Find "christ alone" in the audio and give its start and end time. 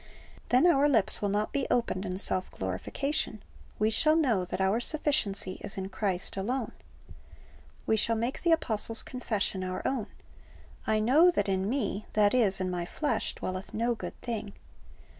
5.89-6.71